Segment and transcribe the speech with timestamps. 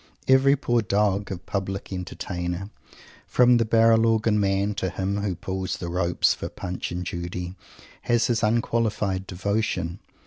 [0.27, 2.71] Every poor dog of Public Entertainer,
[3.27, 7.53] from the Barrel Organ man to him who pulls the ropes for Punch and Judy,
[8.09, 9.99] has his unqualified devotion.